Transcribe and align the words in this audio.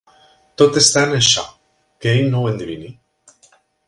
Tot 0.61 0.77
està 0.79 1.03
en 1.09 1.11
això: 1.17 1.43
que 2.05 2.13
ell 2.21 2.31
no 2.31 2.41
ho 2.41 2.49
endevini. 2.53 2.91